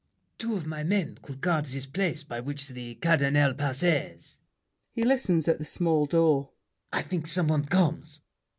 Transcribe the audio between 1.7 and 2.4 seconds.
place, by